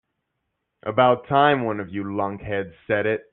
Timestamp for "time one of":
1.27-1.89